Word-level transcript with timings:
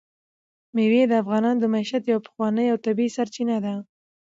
مېوې 0.75 1.03
د 1.07 1.13
افغانانو 1.21 1.61
د 1.61 1.65
معیشت 1.73 2.03
یوه 2.07 2.23
پخوانۍ 2.27 2.65
او 2.69 2.77
طبیعي 2.85 3.09
سرچینه 3.17 3.57
ده. 3.65 3.73